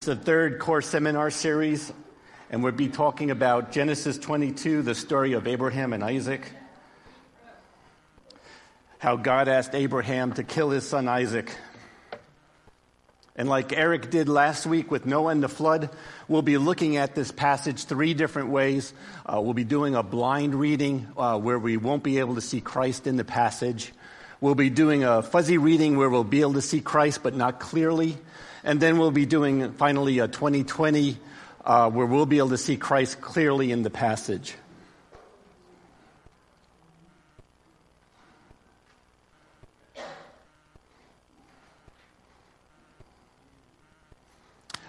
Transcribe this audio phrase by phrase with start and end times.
[0.00, 1.92] It's the third core seminar series,
[2.48, 6.50] and we'll be talking about Genesis 22, the story of Abraham and Isaac.
[8.96, 11.54] How God asked Abraham to kill his son Isaac.
[13.36, 15.90] And like Eric did last week with Noah and the flood,
[16.28, 18.94] we'll be looking at this passage three different ways.
[19.26, 22.62] Uh, we'll be doing a blind reading uh, where we won't be able to see
[22.62, 23.92] Christ in the passage.
[24.42, 27.60] We'll be doing a fuzzy reading where we'll be able to see Christ but not
[27.60, 28.16] clearly.
[28.64, 31.18] And then we'll be doing finally a 2020
[31.62, 34.54] uh, where we'll be able to see Christ clearly in the passage.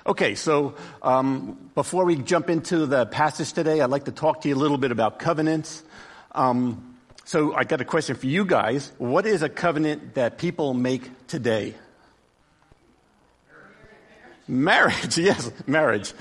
[0.05, 4.49] Okay, so um, before we jump into the passage today, I'd like to talk to
[4.49, 5.83] you a little bit about covenants.
[6.31, 6.90] Um,
[7.31, 8.91] so I got a question for you guys.
[8.97, 11.75] What is a covenant that people make today?
[14.49, 16.13] Marriage, yes, marriage.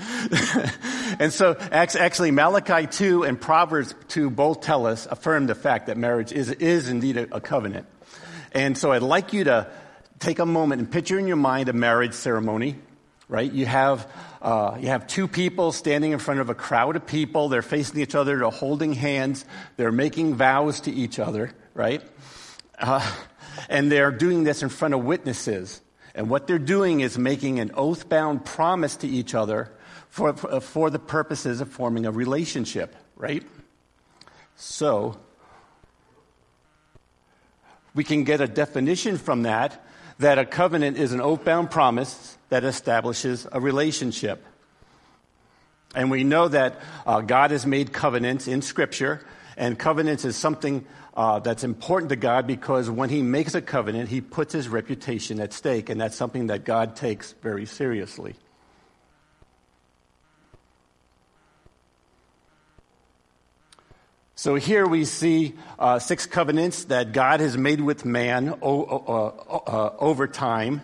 [1.19, 5.97] and so actually Malachi 2 and Proverbs 2 both tell us, affirm the fact that
[5.97, 7.87] marriage is, is indeed a, a covenant.
[8.53, 9.69] And so I'd like you to
[10.19, 12.77] take a moment and picture in your mind a marriage ceremony,
[13.31, 13.49] right?
[13.49, 17.47] You have, uh, you have two people standing in front of a crowd of people.
[17.47, 18.37] They're facing each other.
[18.37, 19.45] They're holding hands.
[19.77, 22.03] They're making vows to each other, right?
[22.77, 23.09] Uh,
[23.69, 25.81] and they're doing this in front of witnesses.
[26.13, 29.71] And what they're doing is making an oath bound promise to each other
[30.09, 33.43] for, for the purposes of forming a relationship, right?
[34.57, 35.15] So,
[37.95, 39.85] we can get a definition from that
[40.19, 44.43] that a covenant is an oath bound promise that establishes a relationship.
[45.95, 50.85] And we know that uh, God has made covenants in Scripture, and covenants is something
[51.15, 55.39] uh, that's important to God because when He makes a covenant, He puts His reputation
[55.39, 58.35] at stake, and that's something that God takes very seriously.
[64.35, 69.55] So here we see uh, six covenants that God has made with man o- uh,
[69.55, 70.81] uh, over time,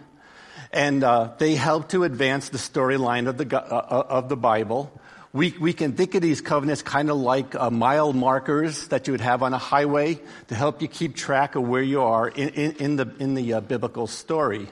[0.72, 4.91] and uh, they help to advance the storyline of the, uh, of the Bible.
[5.33, 9.13] We, we can think of these covenants kind of like uh, mile markers that you
[9.13, 12.50] would have on a highway to help you keep track of where you are in,
[12.50, 14.67] in, in the, in the uh, biblical story.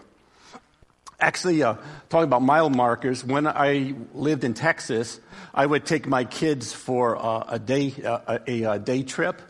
[1.19, 1.75] Actually, uh,
[2.09, 5.19] talking about mile markers, when I lived in Texas,
[5.53, 9.41] I would take my kids for uh, a day, uh, a, a, day trip,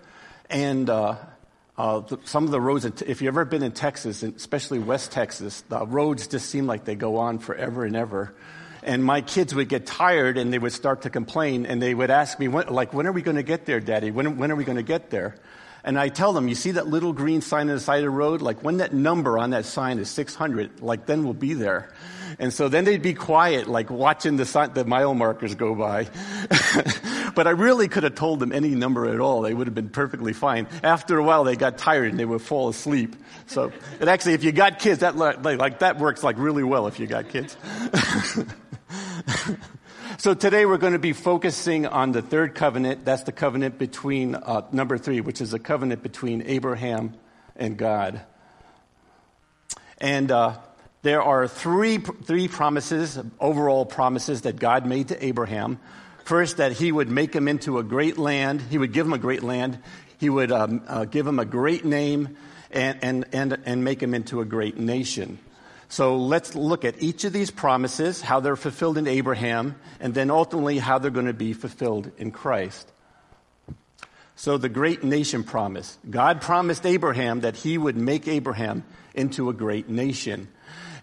[0.50, 0.90] and
[1.78, 5.86] uh, some of the roads, if you've ever been in Texas, especially West Texas, the
[5.86, 8.34] roads just seem like they go on forever and ever
[8.86, 12.12] and my kids would get tired and they would start to complain and they would
[12.12, 14.12] ask me, when, like, when are we going to get there, Daddy?
[14.12, 15.36] When, when are we going to get there?
[15.84, 18.10] And I tell them, you see that little green sign on the side of the
[18.12, 18.42] road?
[18.42, 21.92] Like, when that number on that sign is 600, like, then we'll be there.
[22.40, 26.06] And so then they'd be quiet, like watching the, the mile markers go by.
[27.36, 29.42] but I really could have told them any number at all.
[29.42, 30.68] They would have been perfectly fine.
[30.84, 33.16] After a while, they got tired and they would fall asleep.
[33.48, 37.00] So, and actually, if you got kids, that, like, that works like really well if
[37.00, 37.56] you got kids.
[40.18, 43.06] so today we're going to be focusing on the third covenant.
[43.06, 47.14] That's the covenant between, uh, number three, which is a covenant between Abraham
[47.56, 48.22] and God.
[49.98, 50.58] And uh,
[51.06, 55.80] there are three, three promises, overall promises that God made to Abraham.
[56.24, 58.60] First, that he would make him into a great land.
[58.60, 59.78] He would give him a great land.
[60.18, 62.36] He would um, uh, give him a great name
[62.72, 65.38] and, and, and, and make him into a great nation.
[65.90, 70.32] So let's look at each of these promises, how they're fulfilled in Abraham, and then
[70.32, 72.92] ultimately how they're going to be fulfilled in Christ.
[74.36, 76.00] So the great nation promise.
[76.10, 78.84] God promised Abraham that he would make Abraham
[79.14, 80.48] into a great nation.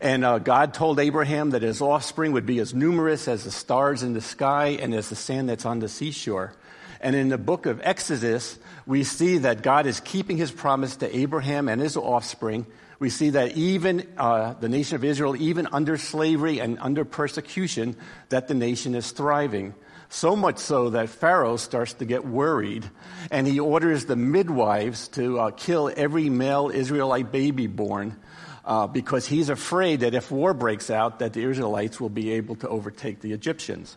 [0.02, 4.02] And uh, God told Abraham that his offspring would be as numerous as the stars
[4.02, 6.52] in the sky and as the sand that's on the seashore.
[7.00, 11.16] And in the book of Exodus, we see that God is keeping his promise to
[11.16, 12.66] Abraham and his offspring
[13.02, 17.96] we see that even uh, the nation of Israel, even under slavery and under persecution,
[18.28, 19.75] that the nation is thriving.
[20.08, 22.88] So much so that Pharaoh starts to get worried,
[23.28, 28.16] and he orders the midwives to uh, kill every male Israelite baby born.
[28.64, 32.55] Uh, because he's afraid that if war breaks out, that the Israelites will be able
[32.55, 33.97] to overtake the Egyptians.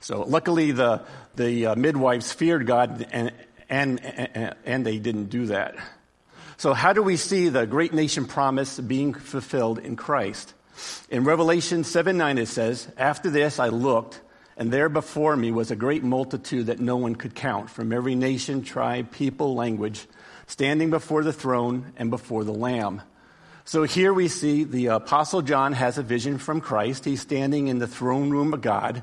[0.00, 1.02] So luckily, the
[1.36, 3.32] the uh, midwives feared God, and,
[3.68, 5.76] and and and they didn't do that.
[6.58, 10.54] So, how do we see the great nation promise being fulfilled in Christ?
[11.10, 14.20] In Revelation 7 9, it says, After this I looked,
[14.56, 18.14] and there before me was a great multitude that no one could count, from every
[18.14, 20.06] nation, tribe, people, language,
[20.46, 23.02] standing before the throne and before the Lamb.
[23.68, 27.04] So here we see the Apostle John has a vision from Christ.
[27.04, 29.02] He's standing in the throne room of God.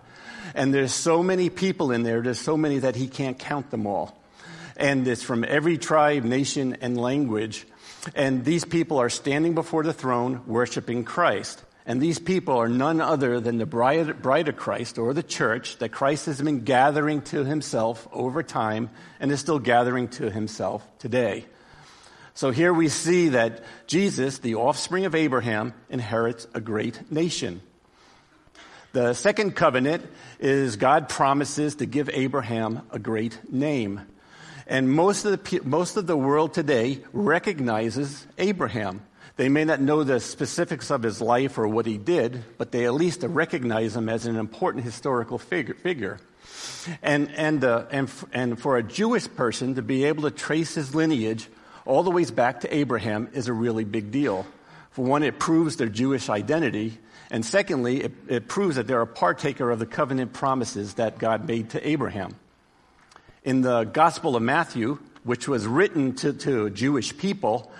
[0.55, 3.85] And there's so many people in there, there's so many that he can't count them
[3.85, 4.17] all.
[4.77, 7.67] And it's from every tribe, nation, and language.
[8.15, 11.61] And these people are standing before the throne worshiping Christ.
[11.85, 15.77] And these people are none other than the bride, bride, of Christ or the church
[15.79, 20.87] that Christ has been gathering to himself over time and is still gathering to himself
[20.99, 21.47] today.
[22.35, 27.61] So here we see that Jesus, the offspring of Abraham, inherits a great nation.
[28.93, 30.05] The second covenant
[30.39, 34.01] is God promises to give Abraham a great name.
[34.65, 39.01] And most of the, most of the world today recognizes Abraham.
[39.35, 42.85] They may not know the specifics of his life or what he did, but they
[42.85, 45.73] at least recognize him as an important historical figure.
[45.73, 46.19] figure.
[47.01, 50.93] And, and, uh, and, and for a Jewish person to be able to trace his
[50.93, 51.47] lineage
[51.85, 54.45] all the ways back to Abraham is a really big deal.
[54.91, 56.97] For one, it proves their Jewish identity.
[57.31, 61.47] And secondly, it, it proves that they're a partaker of the covenant promises that God
[61.47, 62.35] made to Abraham.
[63.43, 67.71] In the Gospel of Matthew, which was written to, to Jewish people,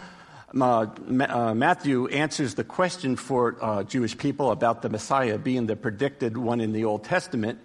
[0.59, 6.37] uh, Matthew answers the question for uh, Jewish people about the Messiah being the predicted
[6.37, 7.59] one in the Old Testament.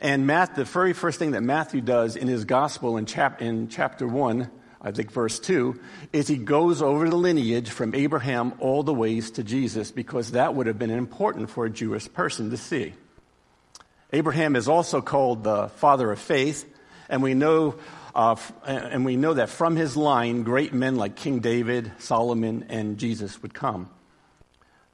[0.00, 3.68] And Matt, the very first thing that Matthew does in his gospel in, chap- in
[3.68, 4.48] chapter 1,
[4.80, 5.78] I think verse 2,
[6.12, 10.54] is he goes over the lineage from Abraham all the ways to Jesus because that
[10.54, 12.94] would have been important for a Jewish person to see.
[14.12, 16.64] Abraham is also called the father of faith,
[17.08, 17.76] and we know
[18.14, 18.34] uh,
[18.66, 23.40] and we know that from his line, great men like King David, Solomon, and Jesus
[23.42, 23.88] would come.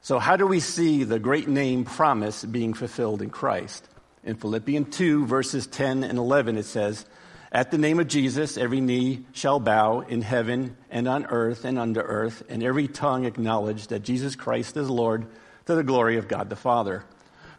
[0.02, 3.88] So, how do we see the great name promise being fulfilled in Christ?
[4.24, 7.06] In Philippians 2, verses 10 and 11, it says,
[7.54, 11.78] At the name of Jesus, every knee shall bow in heaven and on earth and
[11.78, 15.28] under earth, and every tongue acknowledge that Jesus Christ is Lord
[15.66, 17.04] to the glory of God the Father.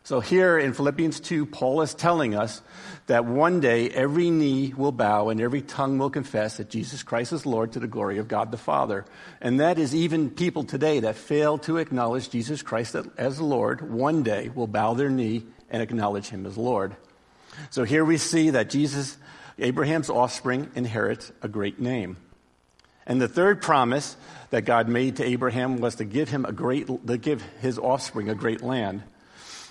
[0.04, 2.62] So here in Philippians 2, Paul is telling us
[3.08, 7.32] that one day every knee will bow and every tongue will confess that Jesus Christ
[7.32, 9.06] is Lord to the glory of God the Father.
[9.40, 14.24] And that is even people today that fail to acknowledge Jesus Christ as Lord, one
[14.24, 16.98] day will bow their knee and acknowledge him as Lord.
[17.70, 19.18] So here we see that Jesus,
[19.58, 22.18] Abraham's offspring, inherits a great name.
[23.08, 24.18] And the third promise
[24.50, 28.30] that God made to Abraham was to give him a great, to give his offspring
[28.30, 29.04] a great land.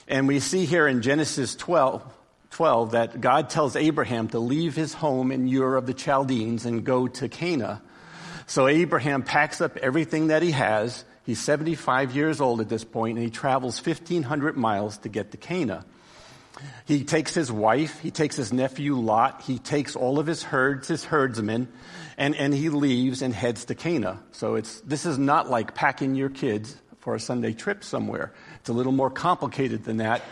[0.06, 2.02] And we see here in Genesis 12,
[2.50, 6.84] 12 that God tells Abraham to leave his home in Ur of the Chaldeans and
[6.84, 7.80] go to Canaan.
[8.46, 11.04] So Abraham packs up everything that he has.
[11.24, 15.38] He's 75 years old at this point, and he travels 1,500 miles to get to
[15.38, 15.84] Canaan.
[16.86, 20.88] He takes his wife, he takes his nephew Lot, he takes all of his herds,
[20.88, 21.68] his herdsmen,
[22.16, 24.18] and, and he leaves and heads to Canaan.
[24.32, 28.32] So it's, this is not like packing your kids for a Sunday trip somewhere.
[28.60, 30.22] It's a little more complicated than that.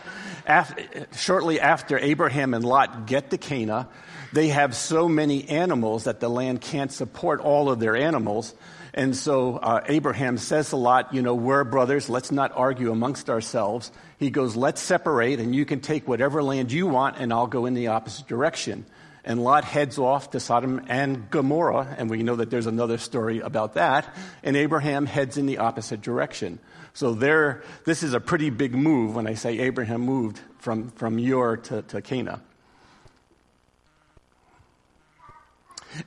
[1.17, 3.87] Shortly after Abraham and Lot get to Canaan,
[4.33, 8.55] they have so many animals that the land can't support all of their animals.
[8.95, 13.31] And so uh, Abraham says to Lot, you know, we're brothers, let's not argue amongst
[13.31, 13.91] ourselves.
[14.19, 17.65] He goes, let's separate and you can take whatever land you want and I'll go
[17.65, 18.85] in the opposite direction.
[19.25, 23.39] And Lot heads off to Sodom and Gomorrah, and we know that there's another story
[23.39, 24.13] about that.
[24.43, 26.59] And Abraham heads in the opposite direction.
[26.93, 31.19] So there, this is a pretty big move when I say Abraham moved from, from
[31.19, 32.41] Ur to, to Canaan.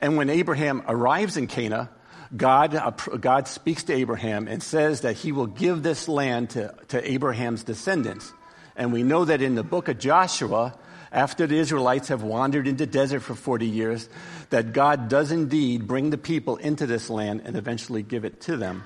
[0.01, 1.87] And when Abraham arrives in Canaan,
[2.35, 6.73] God, uh, God speaks to Abraham and says that he will give this land to,
[6.89, 8.33] to Abraham's descendants.
[8.75, 10.75] And we know that in the book of Joshua,
[11.11, 14.09] after the Israelites have wandered into desert for 40 years,
[14.49, 18.57] that God does indeed bring the people into this land and eventually give it to
[18.57, 18.83] them.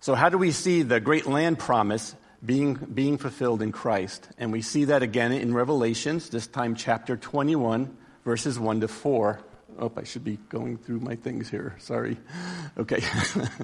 [0.00, 4.28] So, how do we see the great land promise being, being fulfilled in Christ?
[4.38, 9.40] And we see that again in Revelations, this time chapter 21, verses 1 to 4.
[9.78, 11.74] Oh, I should be going through my things here.
[11.78, 12.18] Sorry.
[12.78, 13.02] Okay.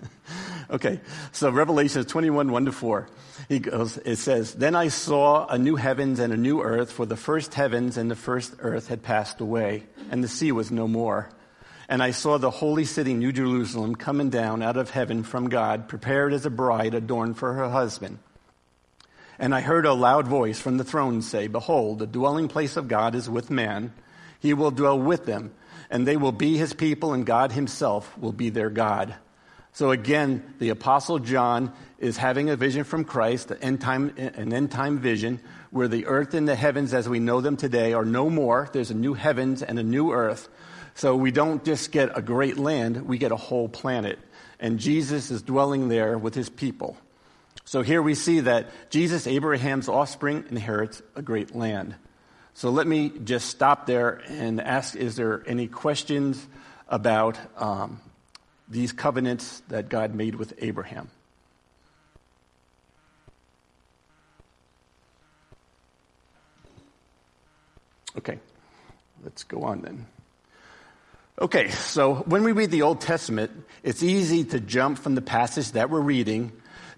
[0.71, 1.01] okay.
[1.33, 3.09] So Revelation 21, 1 to 4.
[3.49, 7.07] He goes, it says, Then I saw a new heavens and a new earth, for
[7.07, 10.89] the first heavens and the first earth had passed away, and the sea was no
[10.89, 11.31] more.
[11.89, 15.89] And I saw the holy city, New Jerusalem, coming down out of heaven from God,
[15.89, 18.19] prepared as a bride adorned for her husband.
[19.39, 22.89] And I heard a loud voice from the throne say, Behold, the dwelling place of
[22.89, 23.93] God is with man.
[24.41, 25.53] He will dwell with them
[25.91, 29.15] and they will be his people, and God himself will be their God.
[29.73, 34.53] So again, the Apostle John is having a vision from Christ, an end time, an
[34.53, 35.41] end time vision,
[35.71, 38.69] where the earth and the heavens as we know them today are no more.
[38.73, 40.49] There's a new heavens and a new earth.
[40.95, 44.19] So we don't just get a great land, we get a whole planet.
[44.61, 46.97] and Jesus is dwelling there with his people.
[47.65, 51.95] So here we see that Jesus, Abraham's offspring, inherits a great land.
[52.59, 56.45] So let me just stop there and ask is there any questions
[56.89, 58.01] about um,
[58.69, 61.09] these covenants that God made with Abraham?
[68.17, 68.41] Okay,
[69.23, 70.07] let's go on then.
[71.41, 73.53] Okay, so when we read the Old Testament,
[73.85, 76.51] it's easy to jump from the passage that we're reading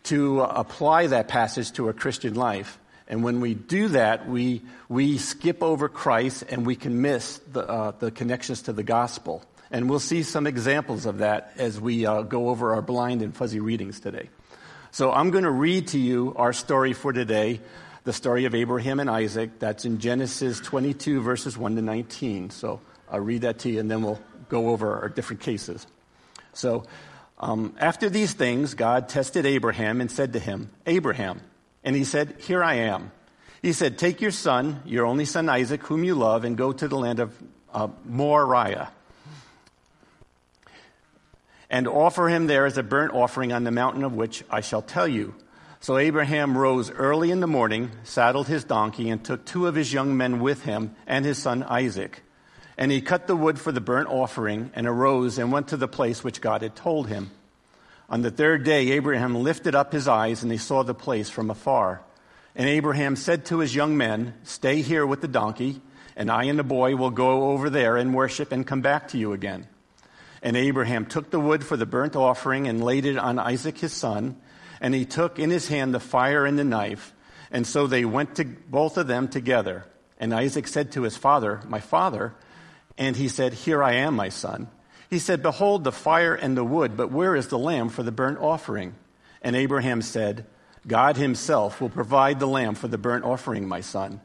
[0.05, 2.79] to apply that passage to a Christian life.
[3.11, 7.69] And when we do that, we, we skip over Christ and we can miss the,
[7.69, 9.43] uh, the connections to the gospel.
[9.73, 13.37] And we'll see some examples of that as we uh, go over our blind and
[13.37, 14.31] fuzzy readings today.
[14.93, 17.61] So I'm going to read to you our story for today,
[18.05, 19.59] the story of Abraham and Isaac.
[19.59, 22.51] That's in Genesis 22, verses 1 to 19.
[22.51, 25.85] So I'll read that to you and then we'll go over our different cases.
[26.53, 26.85] So
[27.41, 31.41] um, after these things, God tested Abraham and said to him, Abraham.
[31.83, 33.13] And he said, Here I am.
[33.63, 36.89] He said, Take your son, your only son Isaac, whom you love, and go to
[36.89, 37.37] the land of
[37.73, 38.91] uh, Moriah.
[41.69, 44.83] And offer him there as a burnt offering on the mountain of which I shall
[44.83, 45.35] tell you.
[45.79, 49.93] So Abraham rose early in the morning, saddled his donkey, and took two of his
[49.93, 52.23] young men with him and his son Isaac.
[52.77, 55.89] And he cut the wood for the burnt offering and arose and went to the
[55.89, 57.31] place which God had told him.
[58.11, 61.49] On the third day, Abraham lifted up his eyes and he saw the place from
[61.49, 62.03] afar.
[62.57, 65.81] And Abraham said to his young men, Stay here with the donkey,
[66.17, 69.19] and I and the boy will go over there and worship and come back to
[69.19, 69.69] you again.
[70.43, 73.93] And Abraham took the wood for the burnt offering and laid it on Isaac his
[73.93, 74.37] son,
[74.81, 77.15] and he took in his hand the fire and the knife.
[77.53, 79.85] And so they went to both of them together.
[80.19, 82.35] And Isaac said to his father, My father,
[82.99, 84.69] and he said, Here I am, my son.
[85.11, 88.13] He said, Behold the fire and the wood, but where is the lamb for the
[88.13, 88.95] burnt offering?
[89.43, 90.47] And Abraham said,
[90.87, 94.21] God himself will provide the lamb for the burnt offering, my son.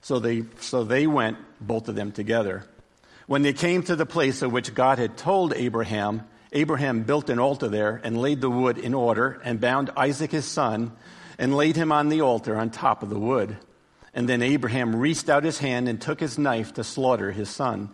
[0.00, 2.64] So they, so they went, both of them together.
[3.26, 7.40] When they came to the place of which God had told Abraham, Abraham built an
[7.40, 10.92] altar there and laid the wood in order and bound Isaac his son
[11.36, 13.56] and laid him on the altar on top of the wood.
[14.14, 17.90] And then Abraham reached out his hand and took his knife to slaughter his son.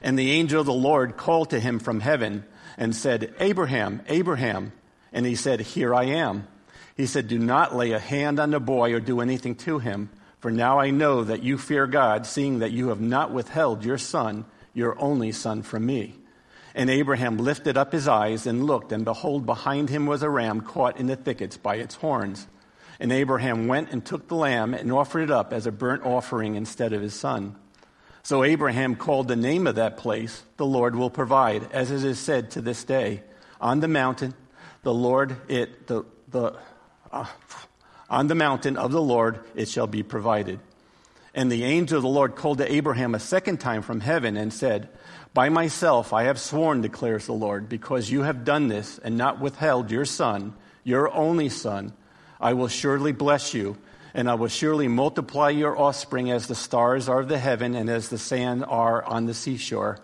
[0.00, 2.44] And the angel of the Lord called to him from heaven
[2.76, 4.72] and said, Abraham, Abraham.
[5.12, 6.46] And he said, Here I am.
[6.96, 10.10] He said, Do not lay a hand on the boy or do anything to him,
[10.40, 13.98] for now I know that you fear God, seeing that you have not withheld your
[13.98, 16.14] son, your only son, from me.
[16.74, 20.60] And Abraham lifted up his eyes and looked, and behold, behind him was a ram
[20.60, 22.46] caught in the thickets by its horns.
[23.00, 26.56] And Abraham went and took the lamb and offered it up as a burnt offering
[26.56, 27.56] instead of his son.
[28.22, 32.18] So Abraham called the name of that place, the Lord will provide, as it is
[32.18, 33.22] said to this day.
[33.60, 34.34] On the mountain,
[34.82, 36.56] the Lord, it, the, the,
[37.10, 37.26] uh,
[38.10, 40.60] on the mountain of the Lord, it shall be provided.
[41.34, 44.52] And the angel of the Lord called to Abraham a second time from heaven and
[44.52, 44.88] said,
[45.34, 49.40] By myself I have sworn, declares the Lord, because you have done this and not
[49.40, 51.92] withheld your son, your only son,
[52.40, 53.76] I will surely bless you
[54.14, 57.88] and I will surely multiply your offspring as the stars are of the heaven and
[57.90, 59.98] as the sand are on the seashore.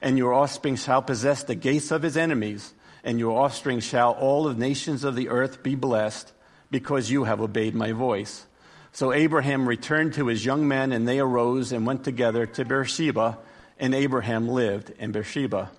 [0.00, 4.44] And your offspring shall possess the gates of his enemies, and your offspring shall all
[4.44, 6.32] the nations of the earth be blessed,
[6.70, 8.46] because you have obeyed my voice.
[8.92, 13.38] So Abraham returned to his young men, and they arose and went together to Beersheba,
[13.78, 15.70] and Abraham lived in Beersheba.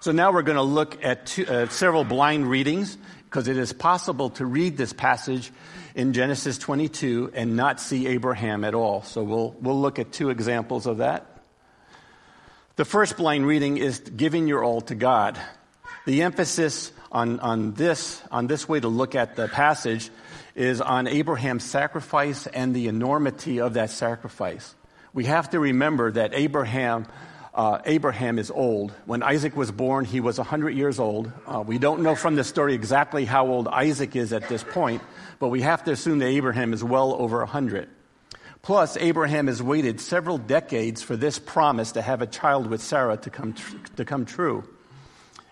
[0.00, 2.98] So now we're going to look at two, uh, several blind readings
[3.34, 5.50] because it is possible to read this passage
[5.96, 9.02] in Genesis 22 and not see Abraham at all.
[9.02, 11.42] So we'll, we'll look at two examples of that.
[12.76, 15.36] The first blind reading is giving your all to God.
[16.06, 20.10] The emphasis on, on, this, on this way to look at the passage
[20.54, 24.76] is on Abraham's sacrifice and the enormity of that sacrifice.
[25.12, 27.06] We have to remember that Abraham
[27.54, 28.92] uh, Abraham is old.
[29.06, 31.30] When Isaac was born, he was 100 years old.
[31.46, 35.02] Uh, we don't know from the story exactly how old Isaac is at this point,
[35.38, 37.88] but we have to assume that Abraham is well over 100.
[38.62, 43.18] Plus, Abraham has waited several decades for this promise to have a child with Sarah
[43.18, 44.64] to come, tr- to come true.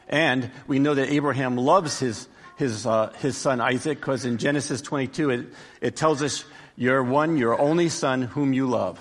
[0.08, 4.82] And we know that Abraham loves his, his, uh, his son Isaac because in Genesis
[4.82, 5.46] 22 it,
[5.80, 6.44] it tells us,
[6.74, 8.98] Your one, your only son whom you love.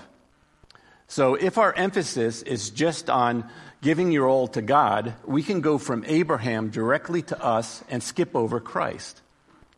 [1.11, 3.43] So if our emphasis is just on
[3.81, 8.33] giving your all to God, we can go from Abraham directly to us and skip
[8.33, 9.19] over Christ.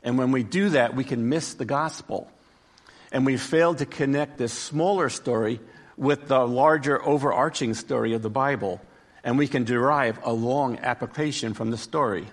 [0.04, 2.30] And when we do that, we can miss the gospel.
[3.12, 5.60] And we fail to connect this smaller story
[5.98, 8.80] with the larger overarching story of the Bible.
[9.24, 12.28] and we can derive a long application from the story.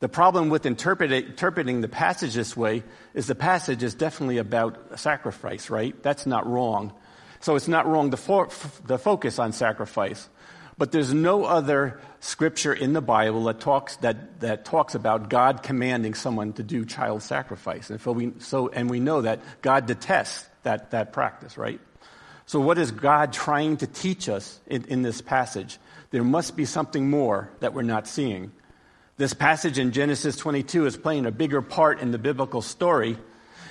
[0.00, 2.82] The problem with interpreting the passage this way
[3.14, 6.00] is the passage is definitely about sacrifice, right?
[6.02, 6.92] That's not wrong.
[7.40, 8.50] So it's not wrong to, fo-
[8.88, 10.28] to focus on sacrifice.
[10.78, 15.62] But there's no other scripture in the Bible that talks, that, that talks about God
[15.62, 17.90] commanding someone to do child sacrifice.
[17.90, 21.80] And, so we, so, and we know that God detests that, that practice, right?
[22.46, 25.78] So, what is God trying to teach us in, in this passage?
[26.10, 28.50] There must be something more that we're not seeing.
[29.18, 33.18] This passage in Genesis 22 is playing a bigger part in the biblical story,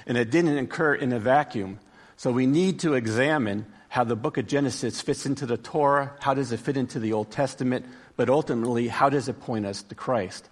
[0.06, 1.80] and it didn't occur in a vacuum.
[2.20, 6.34] So we need to examine how the book of Genesis fits into the Torah, how
[6.34, 7.86] does it fit into the Old Testament,
[8.18, 10.50] but ultimately, how does it point us to Christ?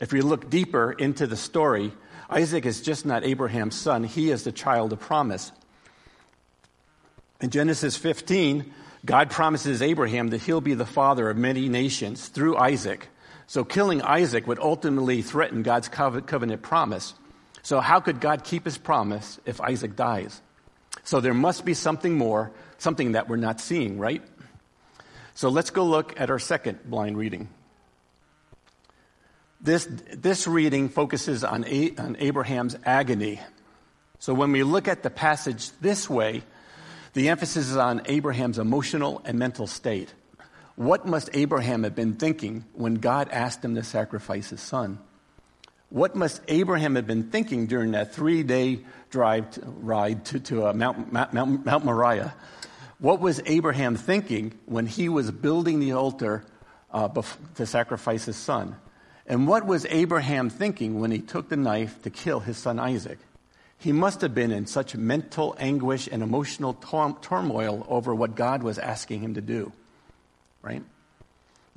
[0.00, 1.92] If we look deeper into the story,
[2.30, 5.52] Isaac is just not Abraham's son, he is the child of promise.
[7.42, 8.72] In Genesis 15,
[9.04, 13.08] God promises Abraham that he'll be the father of many nations through Isaac.
[13.46, 17.12] So killing Isaac would ultimately threaten God's covenant promise.
[17.68, 20.40] So, how could God keep his promise if Isaac dies?
[21.04, 24.22] So, there must be something more, something that we're not seeing, right?
[25.34, 27.50] So, let's go look at our second blind reading.
[29.60, 33.38] This, this reading focuses on, A, on Abraham's agony.
[34.18, 36.44] So, when we look at the passage this way,
[37.12, 40.14] the emphasis is on Abraham's emotional and mental state.
[40.76, 45.00] What must Abraham have been thinking when God asked him to sacrifice his son?
[45.90, 48.80] What must Abraham have been thinking during that three day
[49.10, 52.34] drive to, ride to, to uh, Mount, Mount, Mount Moriah?
[52.98, 56.44] What was Abraham thinking when he was building the altar
[56.92, 57.08] uh,
[57.54, 58.76] to sacrifice his son?
[59.26, 63.18] And what was Abraham thinking when he took the knife to kill his son Isaac?
[63.78, 68.78] He must have been in such mental anguish and emotional turmoil over what God was
[68.78, 69.72] asking him to do.
[70.60, 70.82] Right?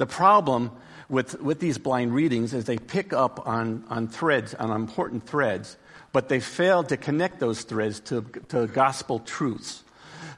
[0.01, 0.71] The problem
[1.09, 5.77] with, with these blind readings is they pick up on, on threads, on important threads,
[6.11, 9.83] but they fail to connect those threads to, to gospel truths.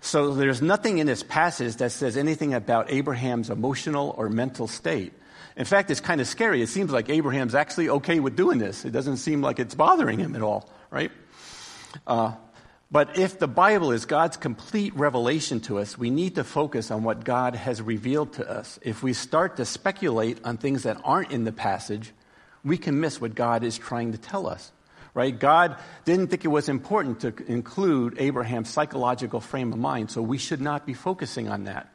[0.01, 5.13] So there's nothing in this passage that says anything about Abraham's emotional or mental state.
[5.55, 6.61] In fact, it's kind of scary.
[6.61, 8.83] It seems like Abraham's actually okay with doing this.
[8.83, 11.11] It doesn't seem like it's bothering him at all, right?
[12.05, 12.33] Uh,
[12.93, 17.01] but if the Bible is God's complete revelation to us, we need to focus on
[17.01, 18.77] what God has revealed to us.
[18.83, 22.13] If we start to speculate on things that aren't in the passage,
[22.63, 24.71] we can miss what God is trying to tell us.
[25.15, 25.37] Right?
[25.37, 25.75] God
[26.05, 30.61] didn't think it was important to include Abraham's psychological frame of mind, so we should
[30.61, 31.91] not be focusing on that.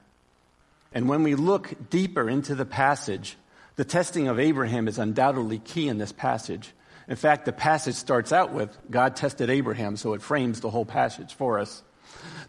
[0.93, 3.37] And when we look deeper into the passage,
[3.77, 6.73] the testing of Abraham is undoubtedly key in this passage.
[7.09, 10.85] In fact, the passage starts out with God tested Abraham, so it frames the whole
[10.85, 11.83] passage for us.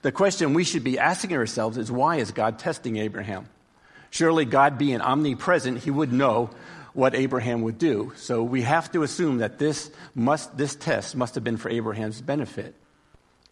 [0.01, 3.47] The question we should be asking ourselves is why is God testing Abraham?
[4.09, 6.49] Surely, God being omnipresent, he would know
[6.93, 8.11] what Abraham would do.
[8.15, 12.21] So we have to assume that this, must, this test must have been for Abraham's
[12.21, 12.75] benefit.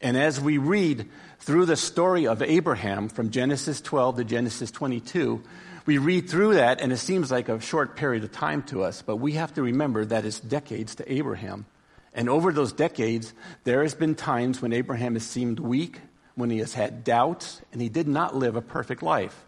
[0.01, 1.07] And as we read
[1.39, 5.41] through the story of Abraham from Genesis 12 to Genesis 22,
[5.87, 9.01] we read through that and it seems like a short period of time to us,
[9.01, 11.65] but we have to remember that it's decades to Abraham.
[12.13, 16.01] And over those decades, there has been times when Abraham has seemed weak,
[16.35, 19.45] when he has had doubts, and he did not live a perfect life.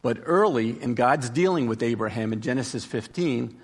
[0.00, 3.58] But early in God's dealing with Abraham in Genesis 15,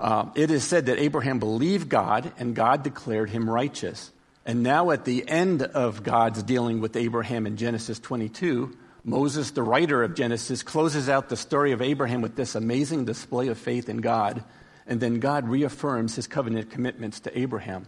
[0.00, 4.10] uh, it is said that Abraham believed God and God declared him righteous.
[4.44, 9.62] And now, at the end of God's dealing with Abraham in Genesis 22, Moses, the
[9.62, 13.90] writer of Genesis, closes out the story of Abraham with this amazing display of faith
[13.90, 14.42] in God,
[14.86, 17.86] and then God reaffirms his covenant commitments to Abraham.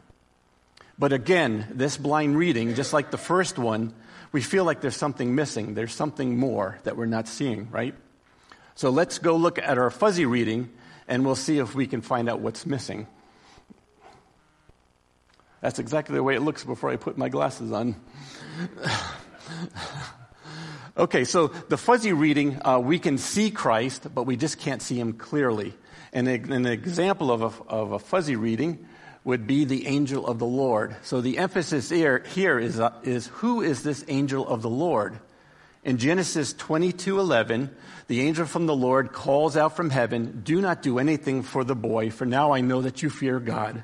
[0.98, 3.94] But again, this blind reading, just like the first one,
[4.32, 5.74] we feel like there's something missing.
[5.74, 7.94] There's something more that we're not seeing, right?
[8.74, 10.70] So let's go look at our fuzzy reading
[11.08, 13.06] and we'll see if we can find out what's missing.
[15.62, 17.96] That's exactly the way it looks before I put my glasses on.
[20.98, 24.98] Okay, so the fuzzy reading, uh, we can see Christ, but we just can't see
[24.98, 25.74] him clearly.
[26.12, 28.86] And an example of a, of a fuzzy reading
[29.22, 30.96] would be the angel of the Lord.
[31.02, 35.18] So the emphasis here, here is, uh, is who is this angel of the Lord?
[35.84, 37.70] In Genesis 22:11,
[38.06, 41.76] the angel from the Lord calls out from heaven, "Do not do anything for the
[41.76, 43.82] boy, for now I know that you fear God."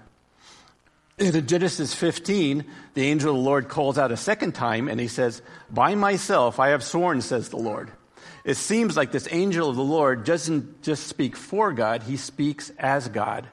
[1.22, 5.08] In Genesis 15, the angel of the Lord calls out a second time and he
[5.08, 7.92] says, By myself I have sworn, says the Lord.
[8.44, 12.70] It seems like this angel of the Lord doesn't just speak for God, he speaks
[12.78, 13.48] as God.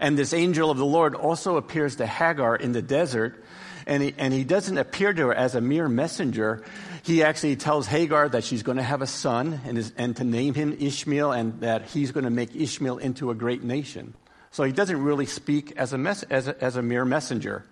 [0.00, 3.44] And this angel of the Lord also appears to Hagar in the desert.
[3.86, 6.64] And he, and he doesn't appear to her as a mere messenger.
[7.04, 10.24] He actually tells Hagar that she's going to have a son and, is, and to
[10.24, 14.14] name him Ishmael and that he's going to make Ishmael into a great nation.
[14.52, 17.64] So he doesn't really speak as a, mes- as a, as a mere messenger.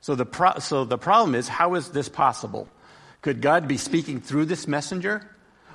[0.00, 2.68] So the, pro- so the problem is, how is this possible?
[3.20, 5.28] Could God be speaking through this messenger?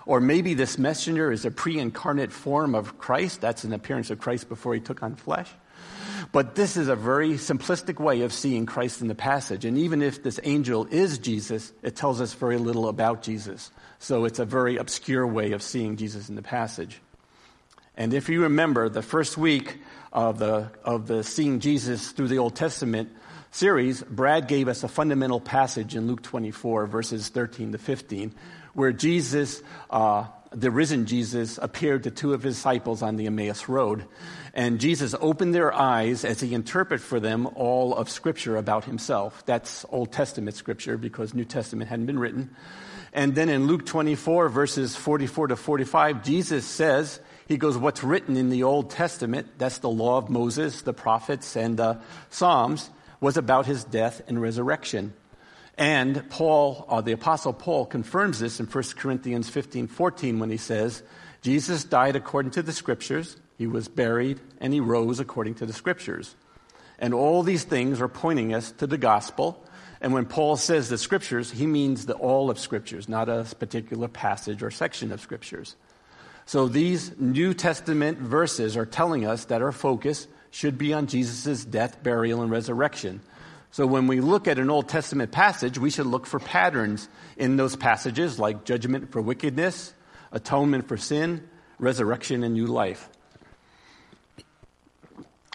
[0.05, 3.41] Or maybe this messenger is a pre incarnate form of Christ.
[3.41, 5.49] That's an appearance of Christ before he took on flesh.
[6.31, 9.65] But this is a very simplistic way of seeing Christ in the passage.
[9.65, 13.71] And even if this angel is Jesus, it tells us very little about Jesus.
[13.99, 17.01] So it's a very obscure way of seeing Jesus in the passage.
[17.97, 19.77] And if you remember, the first week
[20.15, 23.11] of the, of the Seeing Jesus through the Old Testament
[23.51, 28.33] series, Brad gave us a fundamental passage in Luke 24, verses 13 to 15,
[28.73, 33.67] where Jesus, uh, the risen Jesus, appeared to two of his disciples on the Emmaus
[33.67, 34.05] Road.
[34.53, 39.45] And Jesus opened their eyes as he interpreted for them all of Scripture about himself.
[39.45, 42.55] That's Old Testament Scripture because New Testament hadn't been written.
[43.11, 48.37] And then in Luke 24, verses 44 to 45, Jesus says, he goes, What's written
[48.37, 53.37] in the Old Testament, that's the law of Moses, the prophets, and the Psalms, was
[53.37, 55.13] about his death and resurrection.
[55.77, 60.57] And Paul, uh, the apostle Paul confirms this in 1 Corinthians 15, 14 when he
[60.57, 61.03] says,
[61.41, 65.73] Jesus died according to the scriptures, he was buried, and he rose according to the
[65.73, 66.35] scriptures.
[66.97, 69.63] And all these things are pointing us to the gospel.
[70.01, 74.07] And when Paul says the scriptures, he means the all of scriptures, not a particular
[74.07, 75.75] passage or section of scriptures.
[76.45, 81.65] So these New Testament verses are telling us that our focus should be on Jesus'
[81.65, 83.21] death, burial, and resurrection.
[83.71, 87.57] So when we look at an Old Testament passage, we should look for patterns in
[87.57, 89.93] those passages like judgment for wickedness,
[90.31, 91.43] atonement for sin,
[91.77, 93.09] resurrection, and new life.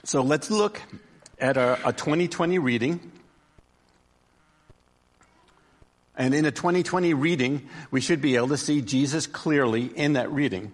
[0.05, 0.83] So let's look
[1.39, 3.13] at a, a 2020 reading.
[6.17, 10.31] And in a 2020 reading, we should be able to see Jesus clearly in that
[10.31, 10.73] reading.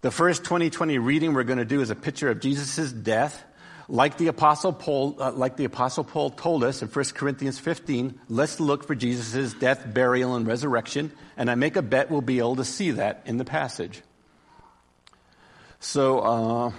[0.00, 3.44] The first 2020 reading we're going to do is a picture of Jesus' death.
[3.88, 8.18] Like the apostle Paul, uh, like the apostle Paul told us in 1 Corinthians 15,
[8.28, 11.12] let's look for Jesus' death, burial, and resurrection.
[11.36, 14.02] And I make a bet we'll be able to see that in the passage.
[15.78, 16.72] So, uh,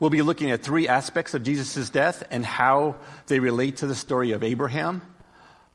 [0.00, 3.94] we'll be looking at three aspects of Jesus' death and how they relate to the
[3.94, 5.02] story of Abraham.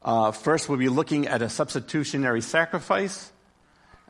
[0.04, 3.32] Uh, first, we'll be looking at a substitutionary sacrifice.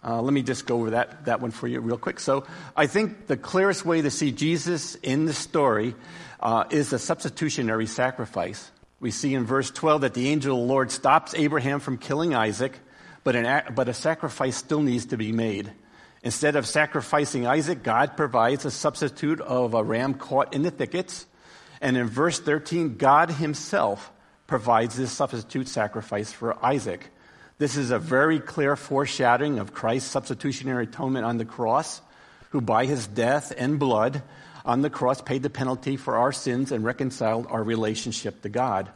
[0.03, 2.19] Uh, let me just go over that, that one for you real quick.
[2.19, 5.95] So, I think the clearest way to see Jesus in the story
[6.39, 8.71] uh, is the substitutionary sacrifice.
[9.01, 12.35] We see in verse 12 that the angel of the Lord stops Abraham from killing
[12.35, 12.79] Isaac,
[13.23, 15.71] but, an, but a sacrifice still needs to be made.
[16.23, 21.25] Instead of sacrificing Isaac, God provides a substitute of a ram caught in the thickets.
[21.81, 24.11] And in verse 13, God himself
[24.51, 27.09] provides this substitute sacrifice for Isaac.
[27.57, 32.01] This is a very clear foreshadowing of Christ's substitutionary atonement on the cross,
[32.49, 34.21] who by his death and blood
[34.65, 38.89] on the cross paid the penalty for our sins and reconciled our relationship to God.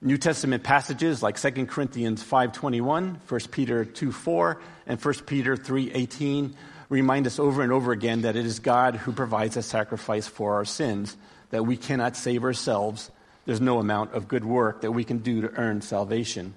[0.00, 4.56] New Testament passages like 2 Corinthians 5:21, 1 Peter 2:4,
[4.86, 6.56] and 1 Peter 3:18
[6.88, 10.54] remind us over and over again that it is God who provides a sacrifice for
[10.54, 11.18] our sins,
[11.50, 13.10] that we cannot save ourselves.
[13.46, 16.54] There's no amount of good work that we can do to earn salvation.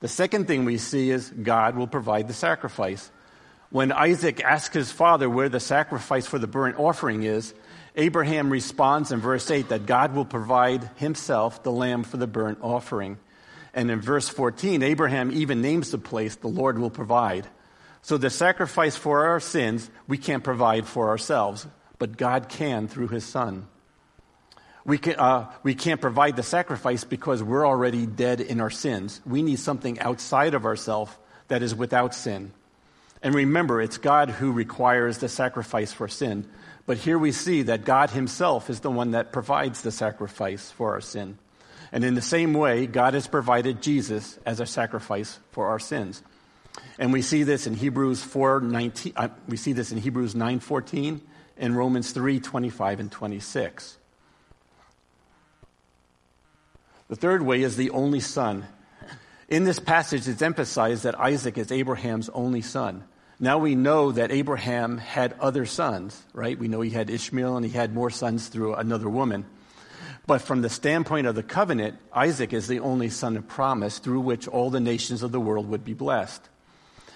[0.00, 3.10] The second thing we see is God will provide the sacrifice.
[3.70, 7.52] When Isaac asks his father where the sacrifice for the burnt offering is,
[7.96, 12.58] Abraham responds in verse 8 that God will provide himself the lamb for the burnt
[12.62, 13.18] offering.
[13.74, 17.46] And in verse 14, Abraham even names the place the Lord will provide.
[18.02, 21.66] So the sacrifice for our sins, we can't provide for ourselves,
[21.98, 23.66] but God can through his son.
[24.86, 29.20] We, can, uh, we can't provide the sacrifice because we're already dead in our sins.
[29.26, 31.12] We need something outside of ourselves
[31.48, 32.52] that is without sin.
[33.20, 36.48] And remember, it's God who requires the sacrifice for sin.
[36.86, 40.92] But here we see that God Himself is the one that provides the sacrifice for
[40.92, 41.36] our sin.
[41.90, 46.22] And in the same way, God has provided Jesus as a sacrifice for our sins.
[46.96, 51.20] And we see this in Hebrews 4:19 uh, we see this in Hebrews 9:14
[51.56, 53.98] and Romans 3:25 and 26.
[57.08, 58.66] The third way is the only son.
[59.48, 63.04] In this passage, it's emphasized that Isaac is Abraham's only son.
[63.38, 66.58] Now we know that Abraham had other sons, right?
[66.58, 69.44] We know he had Ishmael and he had more sons through another woman.
[70.26, 74.20] But from the standpoint of the covenant, Isaac is the only son of promise through
[74.20, 76.42] which all the nations of the world would be blessed.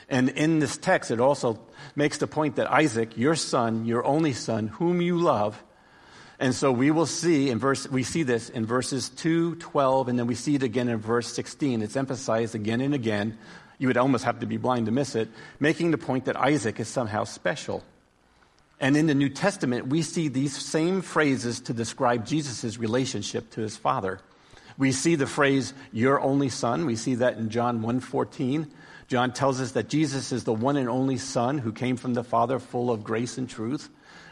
[0.08, 1.58] And in this text, it also
[1.96, 5.62] makes the point that Isaac, your son, your only son, whom you love,
[6.40, 10.18] And so we will see in verse, we see this in verses 2, 12, and
[10.18, 11.82] then we see it again in verse 16.
[11.82, 13.36] It's emphasized again and again.
[13.78, 15.28] You would almost have to be blind to miss it,
[15.60, 17.84] making the point that Isaac is somehow special.
[18.80, 23.60] And in the New Testament, we see these same phrases to describe Jesus' relationship to
[23.60, 24.20] his father.
[24.78, 26.86] We see the phrase, your only son.
[26.86, 28.66] We see that in John 1.14.
[29.08, 32.24] John tells us that Jesus is the one and only son who came from the
[32.24, 33.90] Father full of grace and truth.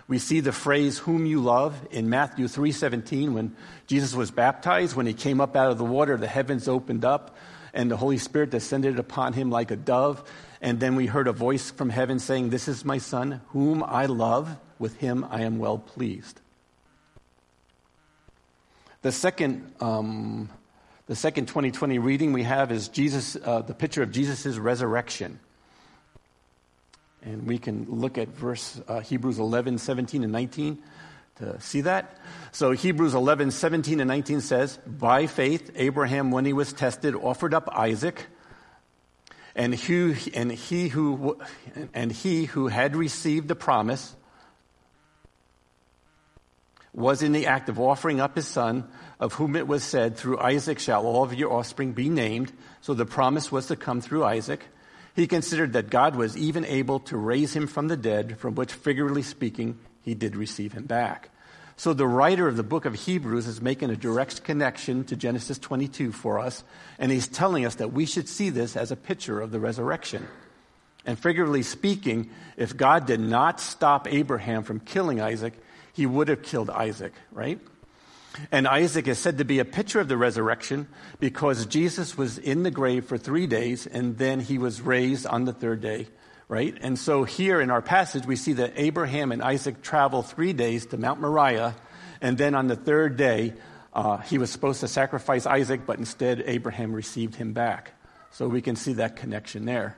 [0.09, 3.55] We see the phrase whom you love in Matthew 3:17 when
[3.87, 7.37] Jesus was baptized when he came up out of the water the heavens opened up
[7.75, 10.25] and the Holy Spirit descended upon him like a dove
[10.63, 14.07] and then we heard a voice from heaven saying this is my son whom I
[14.07, 16.41] love with him I am well pleased.
[19.03, 20.49] The second um,
[21.07, 25.39] the second 2020 reading we have is Jesus uh, the picture of Jesus' resurrection.
[27.29, 30.83] And we can look at verse uh, Hebrews 11, 17, and 19
[31.37, 32.17] to see that.
[32.53, 37.53] So Hebrews 11, 17, and 19 says, By faith, Abraham, when he was tested, offered
[37.53, 38.27] up Isaac.
[39.55, 41.39] And he, and he who
[41.93, 44.15] and he who had received the promise
[46.95, 48.89] was in the act of offering up his son,
[49.21, 52.53] of whom it was said, Through Isaac shall all of your offspring be named.
[52.81, 54.65] So the promise was to come through Isaac.
[55.19, 58.73] He considered that God was even able to raise him from the dead, from which,
[58.73, 61.31] figuratively speaking, he did receive him back.
[61.77, 65.59] So the writer of the book of Hebrews is making a direct connection to Genesis
[65.59, 66.63] 22 for us,
[67.01, 70.25] and he's telling us that we should see this as a picture of the resurrection.
[71.05, 75.55] And figuratively speaking, if God did not stop Abraham from killing Isaac,
[75.95, 77.59] he would have killed Isaac, right?
[78.53, 80.89] And Isaac is said to be a picture of the resurrection
[81.19, 85.45] because Jesus was in the grave for three days and then he was raised on
[85.45, 86.09] the third day,
[86.49, 86.77] right?
[86.81, 90.87] And so here in our passage, we see that Abraham and Isaac travel three days
[90.87, 91.75] to Mount Moriah.
[92.21, 93.55] And then on the third day,
[93.93, 97.93] uh, he was supposed to sacrifice Isaac, but instead Abraham received him back.
[98.31, 99.97] So we can see that connection there.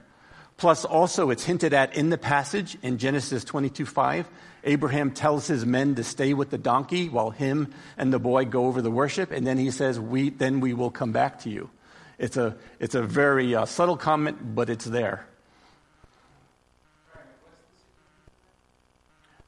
[0.61, 4.29] Plus, also, it's hinted at in the passage in Genesis 22 5.
[4.64, 8.66] Abraham tells his men to stay with the donkey while him and the boy go
[8.66, 11.70] over the worship, and then he says, we, Then we will come back to you.
[12.18, 15.27] It's a, it's a very uh, subtle comment, but it's there.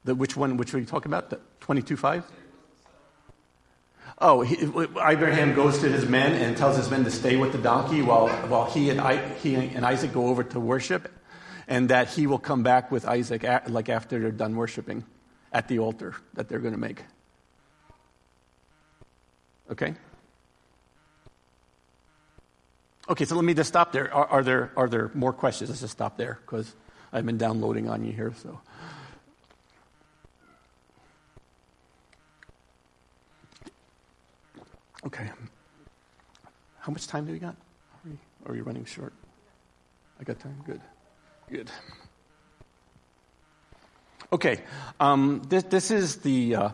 [0.04, 1.28] The, which one, which are you talking about?
[1.28, 2.24] The 22 5?
[4.24, 4.54] Oh, he,
[5.04, 8.28] Abraham goes to his men and tells his men to stay with the donkey while,
[8.46, 11.10] while he, and I, he and Isaac go over to worship,
[11.66, 15.04] and that he will come back with Isaac like after they're done worshiping
[15.52, 17.02] at the altar that they're going to make.
[19.72, 19.96] Okay?
[23.08, 24.14] Okay, so let me just stop there.
[24.14, 25.68] Are, are there, are there more questions?
[25.68, 26.72] Let's just stop there because
[27.12, 28.32] I've been downloading on you here.
[28.40, 28.60] So.
[35.12, 35.30] Okay.
[36.78, 37.54] How much time do we got?
[38.44, 39.12] Are we, are running short?
[40.18, 40.62] I got time?
[40.64, 40.80] Good.
[41.50, 41.70] Good.
[44.32, 44.60] Okay.
[44.98, 46.68] Um, this, this, is the, uh,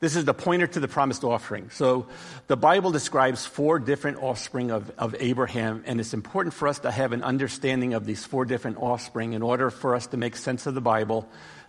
[0.00, 1.70] this is the pointer to the promised offering.
[1.70, 2.08] So
[2.46, 6.90] the Bible describes four different offspring of, of Abraham, and it's important for us to
[6.90, 10.66] have an understanding of these four different offspring in order for us to make sense
[10.66, 11.26] of the Bible,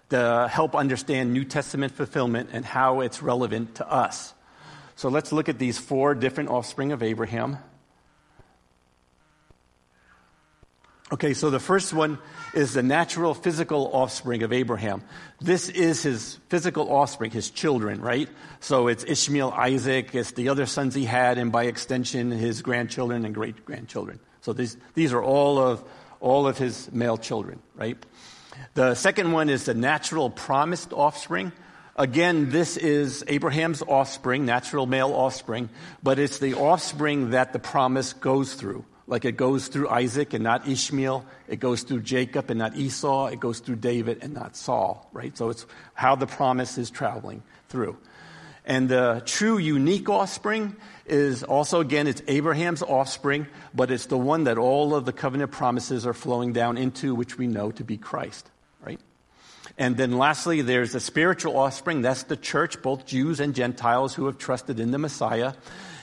[0.09, 4.33] to help understand New Testament fulfillment and how it's relevant to us.
[4.99, 7.57] So let's look at these four different offspring of Abraham.
[11.13, 12.17] Okay, so the first one
[12.53, 15.01] is the natural physical offspring of Abraham.
[15.39, 18.27] This is his physical offspring, his children, right?
[18.59, 23.23] So it's Ishmael, Isaac, it's the other sons he had, and by extension, his grandchildren
[23.23, 24.19] and great grandchildren.
[24.41, 25.81] So these, these are all of,
[26.19, 27.95] all of his male children, right?
[28.73, 31.53] The second one is the natural promised offspring.
[31.99, 35.69] Again, this is Abraham's offspring, natural male offspring,
[36.01, 38.85] but it's the offspring that the promise goes through.
[39.05, 41.25] Like it goes through Isaac and not Ishmael.
[41.49, 43.25] It goes through Jacob and not Esau.
[43.25, 45.37] It goes through David and not Saul, right?
[45.37, 47.97] So it's how the promise is traveling through.
[48.63, 54.45] And the true unique offspring is also, again, it's Abraham's offspring, but it's the one
[54.45, 57.97] that all of the covenant promises are flowing down into, which we know to be
[57.97, 58.49] Christ,
[58.85, 59.01] right?
[59.79, 62.01] And then lastly, there's the spiritual offspring.
[62.01, 65.53] That's the church, both Jews and Gentiles who have trusted in the Messiah,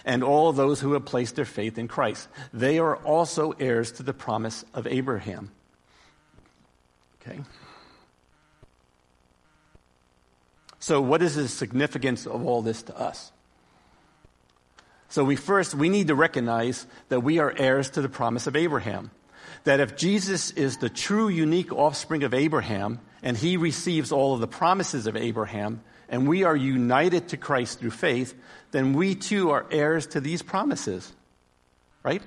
[0.07, 2.27] and all those who have placed their faith in Christ.
[2.55, 5.51] They are also heirs to the promise of Abraham.
[7.21, 7.41] Okay?
[10.79, 13.31] So, what is the significance of all this to us?
[15.11, 18.57] So, we first, we need to recognize that we are heirs to the promise of
[18.57, 19.11] Abraham
[19.67, 24.41] that if Jesus is the true, unique offspring of Abraham, and he receives all of
[24.41, 28.33] the promises of Abraham, and we are united to Christ through faith,
[28.71, 31.13] then we too are heirs to these promises.
[32.05, 32.23] Right?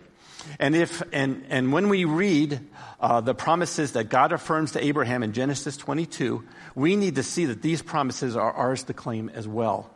[0.60, 2.60] And if and and when we read
[3.00, 6.44] uh, the promises that God affirms to Abraham in Genesis 22,
[6.76, 9.90] we need to see that these promises are ours to claim as well.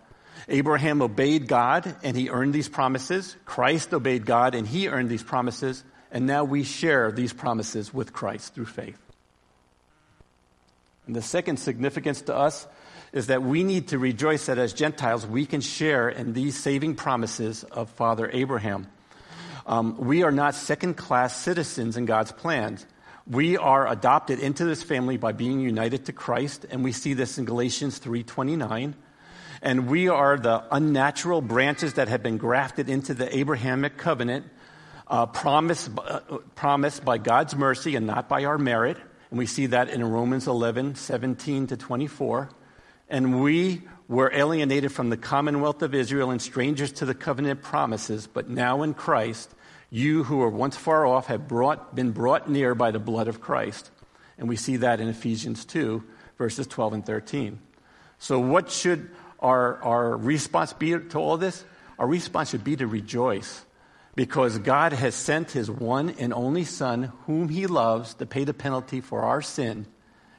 [0.47, 3.35] Abraham obeyed God and he earned these promises.
[3.43, 5.83] Christ obeyed God and he earned these promises.
[6.13, 9.02] And now we share these promises with Christ through faith.
[11.05, 12.67] And the second significance to us
[13.11, 16.95] is that we need to rejoice that as Gentiles we can share in these saving
[16.95, 18.87] promises of Father Abraham.
[19.65, 22.85] Um, we are not second class citizens in God's plans.
[23.25, 27.37] We are adopted into this family by being united to Christ, and we see this
[27.37, 28.95] in Galatians 3:29.
[29.61, 34.47] And we are the unnatural branches that have been grafted into the Abrahamic covenant,
[35.07, 36.19] uh, promised, uh,
[36.55, 38.97] promised by God's mercy and not by our merit.
[39.34, 42.52] And we see that in Romans 11, 17 to 24.
[43.10, 48.28] And we were alienated from the commonwealth of Israel and strangers to the covenant promises,
[48.28, 49.50] but now in Christ,
[49.89, 53.41] you who were once far off have brought, been brought near by the blood of
[53.41, 53.89] Christ.
[54.38, 56.04] And we see that in Ephesians 2,
[56.38, 57.60] verses 12 and 13.
[58.19, 61.65] So, what should our, our response be to all this?
[61.98, 63.65] Our response should be to rejoice
[64.15, 68.54] because God has sent his one and only Son, whom he loves, to pay the
[68.54, 69.88] penalty for our sin.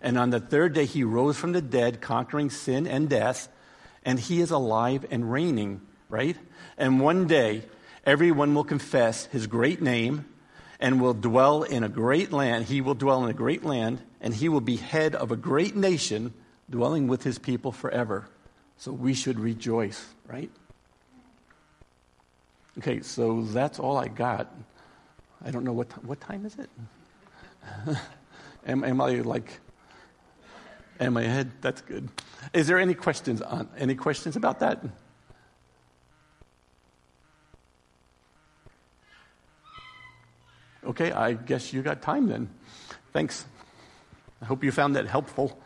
[0.01, 3.49] And on the third day, he rose from the dead, conquering sin and death,
[4.05, 6.37] and he is alive and reigning, right?
[6.77, 7.65] And one day,
[8.05, 10.27] everyone will confess his great name
[10.79, 12.67] and will dwell in a great land.
[12.67, 15.75] He will dwell in a great land, and he will be head of a great
[15.75, 16.35] nation,
[16.69, 18.29] dwelling with his people forever.
[18.77, 20.51] So we should rejoice, right?
[22.79, 24.53] Okay, so that's all I got.
[25.45, 26.71] I don't know what what time is it.
[28.67, 29.61] am, am I like?
[31.01, 31.53] Am I ahead?
[31.61, 32.09] That's good.
[32.53, 34.85] Is there any questions on any questions about that?
[40.85, 42.51] Okay, I guess you got time then.
[43.13, 43.47] Thanks.
[44.43, 45.59] I hope you found that helpful.